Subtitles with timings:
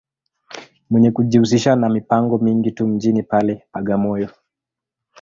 [0.89, 4.29] Mwenye kujihusisha ma mipango mingi tu mjini pale, Bagamoyo.